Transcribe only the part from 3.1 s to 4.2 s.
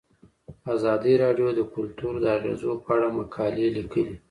مقالو لیکلي.